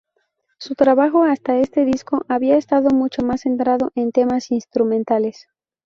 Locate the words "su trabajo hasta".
0.57-1.57